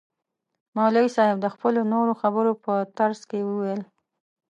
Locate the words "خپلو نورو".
1.53-2.13